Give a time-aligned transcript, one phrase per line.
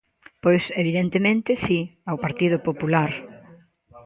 [0.43, 3.11] Pois, evidentemente, si, ao Partido Popular.